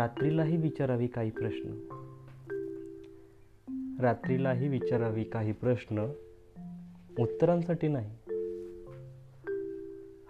[0.00, 1.70] रात्रीलाही विचारावी काही प्रश्न.
[4.00, 6.06] रात्रीलाही विचारावी काही प्रश्न
[7.18, 8.10] उत्तरांसाठी नाही.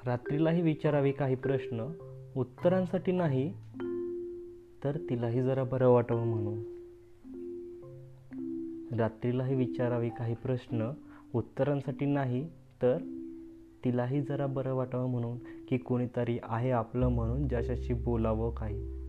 [0.06, 1.88] रात्रीलाही विचारावी काही प्रश्न
[2.36, 3.52] उत्तरांसाठी नाही
[4.84, 6.58] तर तिलाही जरा बरं वाटावं म्हणून.
[8.98, 10.90] रात्रीलाही विचारावी काही प्रश्न
[11.34, 12.48] उत्तरांसाठी नाही
[12.82, 12.98] तर
[13.84, 18.99] तिलाही जरा बरं वाटावं म्हणून की कोणीतरी आहे आपलं म्हणून ज्याच्याशी बोलावं काही.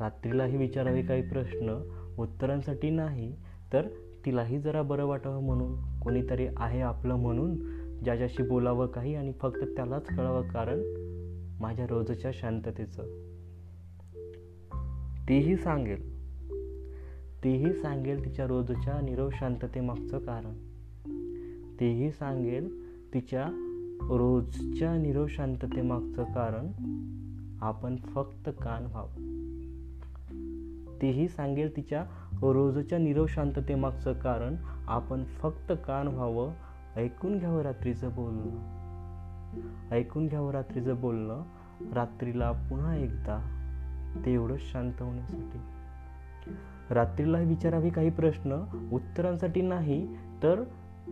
[0.00, 3.36] रात्रीलाही विचारावे काही प्रश्न उत्तरांसाठी नाही
[3.72, 3.86] तर
[4.26, 6.00] तिलाही जरा बरं वाटावं म्हणून.
[6.00, 7.56] कोणीतरी आहे आपलं म्हणून
[8.04, 10.82] ज्याच्याशी बोलावं काही आणि फक्त त्यालाच कळावं कारण
[11.60, 13.02] माझ्या रोजच्या शांततेचं.
[15.28, 16.14] तीही सांगेल.
[17.44, 20.52] तीही सांगेल तिच्या रोजच्या निरव शांततेमागचं कारण.
[21.80, 23.46] तीही सांगेल तिच्या
[24.02, 26.66] रोजच्या निरव शांततेमागचं कारण
[27.60, 29.34] आपण फक्त कान व्हावं.
[31.04, 32.02] तेही सांगेल तिच्या
[32.42, 34.56] रोजच्या निरव शांततेमागचं कारण
[34.88, 36.52] आपण फक्त कान व्हावं
[36.96, 39.94] ऐकून घ्यावं रात्रीचं बोलणं.
[39.94, 41.42] ऐकून घ्यावं रात्रीचं बोलणं
[41.94, 43.38] रात्रीला पुन्हा एकदा
[44.24, 45.58] तेवढंच शांत होण्यासाठी.
[46.90, 50.06] रात्रीलाही विचारावी काही प्रश्न उत्तरांसाठी नाही
[50.42, 50.62] तर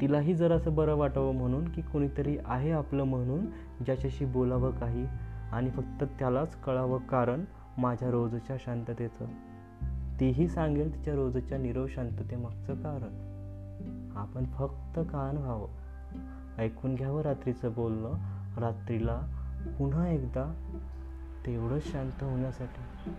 [0.00, 3.46] तिलाही जरासं बरं वाटावं म्हणून की कोणीतरी आहे आपलं म्हणून
[3.84, 5.06] ज्याच्याशी बोलावं काही
[5.52, 7.44] आणि फक्त त्यालाच कळावं कारण
[7.78, 9.51] माझ्या रोजच्या शांततेचं.
[10.22, 13.32] तीही सांगेल तिच्या रोजच्या निरव शांततेमागचं कारण.
[14.16, 15.68] आपण फक्त कान व्हावं.
[16.58, 18.14] ऐकून घ्यावं रात्रीचं बोलणं.
[18.60, 19.20] रात्रीला
[19.78, 20.54] पुन्हा एकदा
[21.46, 23.10] तेवढंच शांत होण्यासाठी.